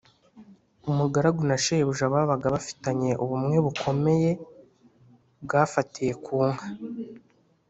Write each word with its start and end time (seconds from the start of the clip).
umugaragu 0.89 1.41
na 1.49 1.57
shebuja 1.63 2.05
babaga 2.13 2.47
bafitanye 2.55 3.11
ubumwe 3.23 3.57
bukomeye 3.65 4.31
bwafatiye 5.43 6.11
ku 6.23 6.33
nka. 6.53 6.67